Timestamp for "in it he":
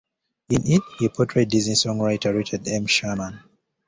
0.49-1.09